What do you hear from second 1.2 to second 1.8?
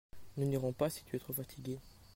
fatiguée.